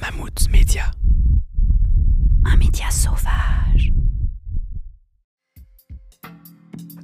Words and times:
Mammouth 0.00 0.48
Média. 0.50 0.84
Un 2.46 2.56
média 2.56 2.90
sauvage. 2.90 3.92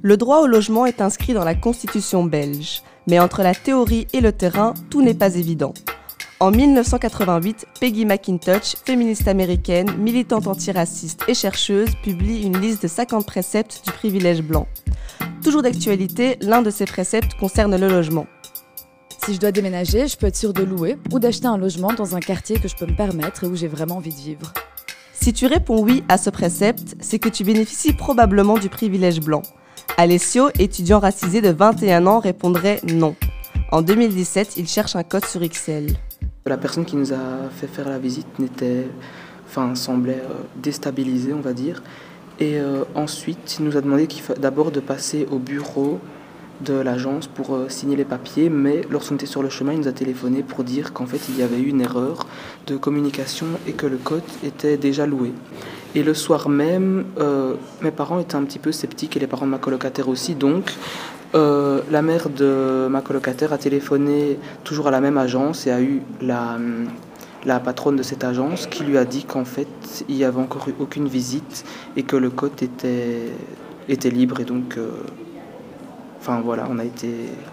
Le 0.01 0.17
droit 0.17 0.39
au 0.39 0.47
logement 0.47 0.87
est 0.87 1.01
inscrit 1.01 1.33
dans 1.33 1.43
la 1.43 1.53
Constitution 1.53 2.23
belge, 2.23 2.81
mais 3.07 3.19
entre 3.19 3.43
la 3.43 3.53
théorie 3.53 4.07
et 4.13 4.21
le 4.21 4.31
terrain, 4.31 4.73
tout 4.89 5.03
n'est 5.03 5.13
pas 5.13 5.35
évident. 5.35 5.73
En 6.39 6.49
1988, 6.49 7.67
Peggy 7.79 8.05
McIntosh, 8.05 8.75
féministe 8.83 9.27
américaine, 9.27 9.95
militante 9.97 10.47
antiraciste 10.47 11.23
et 11.27 11.35
chercheuse, 11.35 11.89
publie 12.01 12.43
une 12.43 12.59
liste 12.59 12.81
de 12.81 12.87
50 12.87 13.25
préceptes 13.27 13.83
du 13.85 13.91
privilège 13.91 14.41
blanc. 14.41 14.67
Toujours 15.43 15.61
d'actualité, 15.61 16.37
l'un 16.41 16.63
de 16.63 16.71
ces 16.71 16.85
préceptes 16.85 17.35
concerne 17.35 17.75
le 17.75 17.89
logement. 17.89 18.25
Si 19.27 19.33
je 19.33 19.41
dois 19.41 19.51
déménager, 19.51 20.07
je 20.07 20.15
peux 20.15 20.27
être 20.27 20.37
sûre 20.37 20.53
de 20.53 20.63
louer 20.63 20.95
ou 21.11 21.19
d'acheter 21.19 21.47
un 21.47 21.57
logement 21.57 21.91
dans 21.91 22.15
un 22.15 22.21
quartier 22.21 22.61
que 22.61 22.69
je 22.69 22.77
peux 22.77 22.85
me 22.85 22.95
permettre 22.95 23.43
et 23.43 23.47
où 23.47 23.57
j'ai 23.57 23.67
vraiment 23.67 23.97
envie 23.97 24.13
de 24.13 24.21
vivre. 24.21 24.53
Si 25.11 25.33
tu 25.33 25.47
réponds 25.47 25.83
oui 25.83 26.01
à 26.07 26.17
ce 26.17 26.29
précepte, 26.29 26.95
c'est 27.01 27.19
que 27.19 27.27
tu 27.27 27.43
bénéficies 27.43 27.91
probablement 27.91 28.57
du 28.57 28.69
privilège 28.69 29.19
blanc. 29.19 29.41
Alessio, 29.97 30.47
étudiant 30.57 30.99
racisé 30.99 31.41
de 31.41 31.49
21 31.49 32.07
ans, 32.07 32.19
répondrait 32.19 32.79
non. 32.87 33.17
En 33.73 33.81
2017, 33.81 34.55
il 34.55 34.65
cherche 34.65 34.95
un 34.95 35.03
code 35.03 35.25
sur 35.25 35.41
XL. 35.41 35.87
La 36.45 36.55
personne 36.55 36.85
qui 36.85 36.95
nous 36.95 37.11
a 37.11 37.49
fait 37.53 37.67
faire 37.67 37.89
la 37.89 37.99
visite 37.99 38.39
n'était, 38.39 38.87
enfin, 39.45 39.75
semblait 39.75 40.23
euh, 40.23 40.35
déstabilisée, 40.55 41.33
on 41.33 41.41
va 41.41 41.51
dire. 41.51 41.83
Et 42.39 42.61
euh, 42.61 42.85
ensuite, 42.95 43.57
il 43.59 43.65
nous 43.65 43.75
a 43.75 43.81
demandé 43.81 44.07
d'abord 44.39 44.71
de 44.71 44.79
passer 44.79 45.27
au 45.29 45.37
bureau 45.37 45.99
de 46.61 46.73
l'agence 46.73 47.27
pour 47.27 47.55
euh, 47.55 47.69
signer 47.69 47.95
les 47.95 48.05
papiers, 48.05 48.49
mais 48.49 48.81
lorsqu'on 48.89 49.15
était 49.15 49.25
sur 49.25 49.43
le 49.43 49.49
chemin, 49.49 49.73
il 49.73 49.79
nous 49.79 49.87
a 49.87 49.91
téléphoné 49.91 50.43
pour 50.43 50.63
dire 50.63 50.93
qu'en 50.93 51.05
fait 51.05 51.19
il 51.29 51.37
y 51.37 51.43
avait 51.43 51.59
eu 51.59 51.67
une 51.67 51.81
erreur 51.81 52.25
de 52.65 52.77
communication 52.77 53.45
et 53.67 53.73
que 53.73 53.85
le 53.85 53.97
code 53.97 54.23
était 54.43 54.77
déjà 54.77 55.05
loué. 55.05 55.33
Et 55.95 56.03
le 56.03 56.13
soir 56.13 56.49
même, 56.49 57.05
euh, 57.19 57.53
mes 57.81 57.91
parents 57.91 58.19
étaient 58.19 58.35
un 58.35 58.43
petit 58.43 58.59
peu 58.59 58.71
sceptiques 58.71 59.15
et 59.17 59.19
les 59.19 59.27
parents 59.27 59.45
de 59.45 59.51
ma 59.51 59.57
colocataire 59.57 60.09
aussi, 60.09 60.35
donc 60.35 60.73
euh, 61.35 61.81
la 61.91 62.01
mère 62.01 62.29
de 62.29 62.87
ma 62.89 63.01
colocataire 63.01 63.53
a 63.53 63.57
téléphoné 63.57 64.39
toujours 64.63 64.87
à 64.87 64.91
la 64.91 65.01
même 65.01 65.17
agence 65.17 65.67
et 65.67 65.71
a 65.71 65.81
eu 65.81 66.01
la, 66.21 66.57
la 67.45 67.59
patronne 67.59 67.97
de 67.97 68.03
cette 68.03 68.23
agence 68.23 68.65
qui 68.67 68.83
lui 68.83 68.97
a 68.97 69.05
dit 69.05 69.25
qu'en 69.25 69.45
fait 69.45 69.67
il 70.07 70.15
n'y 70.15 70.23
avait 70.23 70.39
encore 70.39 70.69
eu 70.69 70.73
aucune 70.79 71.07
visite 71.07 71.65
et 71.97 72.03
que 72.03 72.15
le 72.15 72.29
code 72.29 72.63
était, 72.63 73.23
était 73.89 74.09
libre 74.09 74.39
et 74.39 74.45
donc 74.45 74.77
Enfin 76.29 76.41
voilà, 76.41 76.67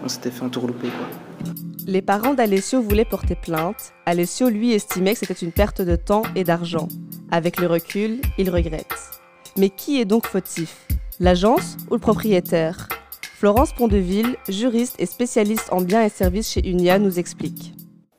on 0.03 0.09
s'était 0.09 0.31
fait 0.31 0.43
entourlouper 0.43 0.89
quoi. 0.89 1.53
Les 1.87 2.01
parents 2.01 2.33
d'Alessio 2.33 2.81
voulaient 2.81 3.05
porter 3.05 3.35
plainte. 3.35 3.93
Alessio, 4.05 4.49
lui, 4.49 4.73
estimait 4.73 5.13
que 5.13 5.19
c'était 5.19 5.45
une 5.45 5.53
perte 5.53 5.81
de 5.81 5.95
temps 5.95 6.23
et 6.35 6.43
d'argent. 6.43 6.89
Avec 7.31 7.61
le 7.61 7.67
recul, 7.67 8.19
il 8.37 8.49
regrette. 8.49 9.21
Mais 9.55 9.69
qui 9.69 10.01
est 10.01 10.03
donc 10.03 10.27
fautif? 10.27 10.87
L'agence 11.21 11.77
ou 11.89 11.93
le 11.93 12.01
propriétaire? 12.01 12.89
Florence 13.21 13.71
Pondeville, 13.71 14.35
juriste 14.49 14.97
et 14.99 15.05
spécialiste 15.05 15.71
en 15.71 15.79
biens 15.79 16.03
et 16.03 16.09
services 16.09 16.49
chez 16.49 16.67
Unia, 16.67 16.99
nous 16.99 17.17
explique. 17.17 17.73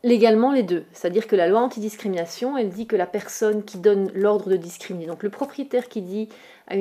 Légalement, 0.06 0.52
les 0.52 0.62
deux. 0.62 0.84
C'est-à-dire 0.92 1.26
que 1.26 1.34
la 1.34 1.48
loi 1.48 1.58
antidiscrimination, 1.58 2.56
elle 2.56 2.68
dit 2.68 2.86
que 2.86 2.94
la 2.94 3.06
personne 3.08 3.64
qui 3.64 3.76
donne 3.76 4.08
l'ordre 4.14 4.48
de 4.48 4.54
discriminer, 4.54 5.06
donc 5.06 5.24
le 5.24 5.30
propriétaire 5.30 5.88
qui, 5.88 6.00
dit, 6.00 6.28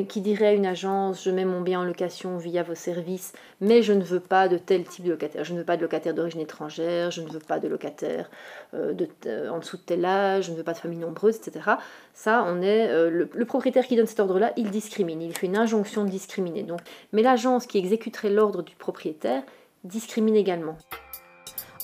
qui 0.07 0.21
dirait 0.21 0.45
à 0.45 0.53
une 0.53 0.67
agence 0.67 1.23
je 1.23 1.31
mets 1.31 1.43
mon 1.43 1.61
bien 1.61 1.79
en 1.79 1.83
location 1.85 2.37
via 2.37 2.61
vos 2.61 2.75
services, 2.75 3.33
mais 3.61 3.81
je 3.81 3.93
ne 3.93 4.03
veux 4.03 4.19
pas 4.19 4.47
de 4.47 4.59
tel 4.59 4.83
type 4.83 5.05
de 5.05 5.09
locataire, 5.09 5.43
je 5.43 5.53
ne 5.53 5.57
veux 5.57 5.65
pas 5.65 5.75
de 5.75 5.81
locataire 5.81 6.13
d'origine 6.13 6.41
étrangère, 6.41 7.09
je 7.09 7.21
ne 7.21 7.27
veux 7.27 7.39
pas 7.39 7.57
de 7.57 7.67
locataire 7.67 8.29
euh, 8.75 8.93
de, 8.93 9.09
en 9.49 9.57
dessous 9.57 9.77
de 9.77 9.81
tel 9.81 10.05
âge, 10.05 10.45
je 10.45 10.51
ne 10.51 10.57
veux 10.57 10.63
pas 10.63 10.73
de 10.73 10.77
famille 10.77 10.99
nombreuse, 10.99 11.37
etc. 11.37 11.65
Ça, 12.13 12.45
on 12.47 12.61
est 12.61 12.89
euh, 12.89 13.09
le, 13.09 13.45
propriétaire 13.45 13.87
qui 13.87 13.95
donne 13.95 14.05
cet 14.05 14.19
ordre-là, 14.19 14.53
il 14.55 14.69
discrimine, 14.69 15.23
il 15.23 15.35
fait 15.35 15.47
une 15.47 15.57
injonction 15.57 16.03
de 16.03 16.11
discriminer. 16.11 16.63
Mais 17.11 17.23
l'agence 17.23 17.65
qui 17.65 17.79
exécuterait 17.79 18.29
l'ordre 18.29 18.61
du 18.61 18.75
propriétaire 18.75 19.41
discrimine 19.83 20.35
également. 20.35 20.77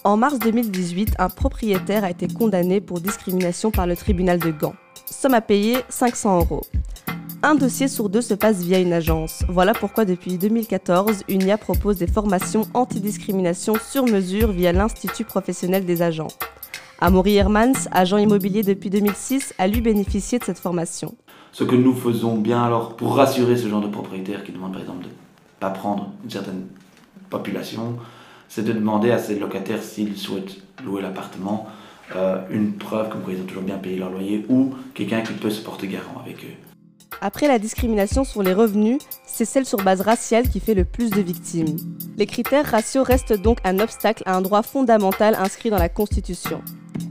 En 0.03 0.17
mars 0.17 0.39
2018, 0.39 1.13
un 1.19 1.29
propriétaire 1.29 2.03
a 2.03 2.09
été 2.09 2.27
condamné 2.27 2.81
pour 2.81 2.99
discrimination 2.99 3.69
par 3.69 3.85
le 3.85 3.95
tribunal 3.95 4.39
de 4.39 4.49
Gand. 4.49 4.73
Somme 5.05 5.35
à 5.35 5.41
payer 5.41 5.77
500 5.89 6.39
euros. 6.39 6.63
Un 7.43 7.53
dossier 7.53 7.87
sur 7.87 8.09
deux 8.09 8.21
se 8.21 8.33
passe 8.33 8.63
via 8.63 8.79
une 8.79 8.93
agence. 8.93 9.43
Voilà 9.47 9.73
pourquoi 9.73 10.05
depuis 10.05 10.39
2014, 10.39 11.25
UNIA 11.29 11.59
propose 11.59 11.97
des 11.97 12.07
formations 12.07 12.67
antidiscrimination 12.73 13.75
sur 13.75 14.05
mesure 14.05 14.51
via 14.51 14.71
l'Institut 14.71 15.23
professionnel 15.23 15.85
des 15.85 16.01
agents. 16.01 16.29
Amaury 16.99 17.35
Hermans, 17.35 17.87
agent 17.91 18.17
immobilier 18.17 18.63
depuis 18.63 18.89
2006, 18.89 19.53
a 19.59 19.67
lui 19.67 19.81
bénéficié 19.81 20.39
de 20.39 20.43
cette 20.43 20.59
formation. 20.59 21.13
Ce 21.51 21.63
que 21.63 21.75
nous 21.75 21.93
faisons 21.93 22.37
bien 22.37 22.63
alors 22.63 22.95
pour 22.95 23.15
rassurer 23.17 23.55
ce 23.55 23.67
genre 23.67 23.81
de 23.81 23.87
propriétaires 23.87 24.43
qui 24.43 24.51
demandent 24.51 24.73
par 24.73 24.81
exemple 24.81 25.03
de 25.03 25.09
ne 25.09 25.13
pas 25.59 25.69
prendre 25.69 26.11
une 26.23 26.29
certaine 26.31 26.65
population, 27.29 27.97
c'est 28.51 28.65
de 28.65 28.73
demander 28.73 29.11
à 29.11 29.17
ces 29.17 29.39
locataires 29.39 29.81
s'ils 29.81 30.17
souhaitent 30.17 30.57
louer 30.83 31.01
l'appartement 31.01 31.67
euh, 32.17 32.41
une 32.49 32.73
preuve 32.73 33.07
comme 33.07 33.21
quoi 33.21 33.31
ils 33.31 33.39
ont 33.39 33.45
toujours 33.45 33.63
bien 33.63 33.77
payé 33.77 33.97
leur 33.97 34.09
loyer 34.09 34.45
ou 34.49 34.73
quelqu'un 34.93 35.21
qui 35.21 35.31
peut 35.31 35.49
se 35.49 35.61
porter 35.61 35.87
garant 35.87 36.19
avec 36.21 36.43
eux. 36.43 36.57
Après 37.21 37.47
la 37.47 37.59
discrimination 37.59 38.25
sur 38.25 38.43
les 38.43 38.53
revenus, 38.53 38.99
c'est 39.25 39.45
celle 39.45 39.65
sur 39.65 39.77
base 39.77 40.01
raciale 40.01 40.49
qui 40.49 40.59
fait 40.59 40.73
le 40.73 40.83
plus 40.83 41.11
de 41.11 41.21
victimes. 41.21 41.77
Les 42.17 42.25
critères 42.25 42.65
raciaux 42.65 43.03
restent 43.03 43.39
donc 43.39 43.59
un 43.63 43.79
obstacle 43.79 44.23
à 44.25 44.35
un 44.35 44.41
droit 44.41 44.63
fondamental 44.63 45.35
inscrit 45.35 45.69
dans 45.69 45.77
la 45.77 45.87
Constitution. 45.87 46.61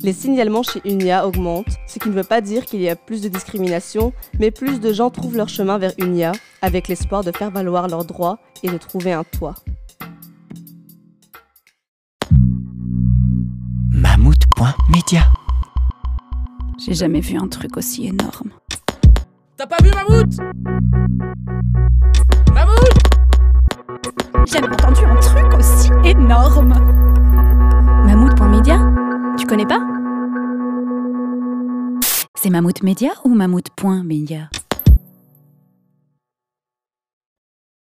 Les 0.02 0.12
signalements 0.12 0.62
chez 0.62 0.82
UNIA 0.84 1.26
augmentent, 1.26 1.78
ce 1.86 1.98
qui 1.98 2.10
ne 2.10 2.14
veut 2.14 2.22
pas 2.22 2.42
dire 2.42 2.66
qu'il 2.66 2.82
y 2.82 2.90
a 2.90 2.96
plus 2.96 3.22
de 3.22 3.28
discrimination, 3.28 4.12
mais 4.38 4.50
plus 4.50 4.78
de 4.78 4.92
gens 4.92 5.08
trouvent 5.08 5.38
leur 5.38 5.48
chemin 5.48 5.78
vers 5.78 5.94
UNIA 5.96 6.32
avec 6.60 6.88
l'espoir 6.88 7.24
de 7.24 7.32
faire 7.32 7.50
valoir 7.50 7.88
leurs 7.88 8.04
droits 8.04 8.38
et 8.62 8.68
de 8.68 8.76
trouver 8.76 9.12
un 9.12 9.24
toit. 9.24 9.54
Mammouth.media. 14.60 15.22
J'ai 16.78 16.92
jamais 16.92 17.20
vu 17.20 17.38
un 17.38 17.48
truc 17.48 17.78
aussi 17.78 18.08
énorme. 18.08 18.50
T'as 19.56 19.66
pas 19.66 19.78
vu 19.82 19.90
Mammouth? 19.90 20.36
Mammouth? 22.52 22.98
J'ai 24.44 24.52
jamais 24.60 24.68
entendu 24.68 25.00
un 25.06 25.16
truc 25.16 25.58
aussi 25.58 25.90
énorme. 26.04 26.74
Mammouth.media 28.04 28.92
Tu 29.38 29.46
connais 29.46 29.66
pas? 29.66 29.80
C'est 32.34 32.50
Mammouth 32.50 32.82
Media 32.82 33.12
ou 33.24 33.34
Mammouth.media 33.34 34.50